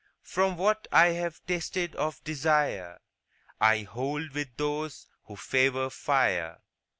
From 0.23 0.57
what 0.57 0.87
I've 0.91 1.45
tasted 1.45 1.93
of 1.95 2.23
desire 2.23 2.97
I 3.59 3.81
hold 3.83 4.31
with 4.33 4.57
those 4.57 5.05
who 5.25 5.35
favor 5.35 5.91
fire. 5.91 6.57